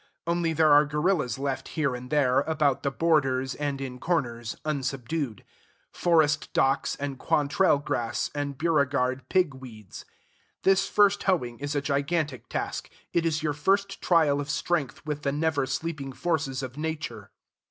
Only 0.25 0.51
there 0.53 0.71
are 0.73 0.83
guerrillas 0.83 1.37
left 1.37 1.67
here 1.77 1.93
and 1.93 2.09
there, 2.09 2.39
about 2.39 2.81
the 2.81 2.89
borders 2.89 3.53
and 3.53 3.79
in 3.79 3.99
corners, 3.99 4.55
unsubdued, 4.65 5.43
Forrest 5.91 6.51
docks, 6.53 6.95
and 6.95 7.19
Quantrell 7.19 7.77
grass, 7.77 8.31
and 8.33 8.57
Beauregard 8.57 9.29
pig 9.29 9.53
weeds. 9.53 10.05
This 10.63 10.87
first 10.87 11.21
hoeing 11.25 11.59
is 11.59 11.75
a 11.75 11.81
gigantic 11.81 12.49
task: 12.49 12.89
it 13.13 13.27
is 13.27 13.43
your 13.43 13.53
first 13.53 14.01
trial 14.01 14.41
of 14.41 14.49
strength 14.49 15.05
with 15.05 15.21
the 15.21 15.31
never 15.31 15.67
sleeping 15.67 16.13
forces 16.13 16.63
of 16.63 16.77
Nature. 16.79 17.29